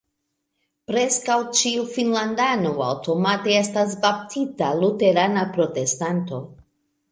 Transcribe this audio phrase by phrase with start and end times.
[0.91, 6.45] Preskaŭ ĉiu finnlandano aŭtomate estas baptita luterana protestanto.